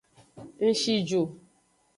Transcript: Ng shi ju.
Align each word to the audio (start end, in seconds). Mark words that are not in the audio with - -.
Ng 0.67 0.75
shi 0.81 0.95
ju. 1.07 1.21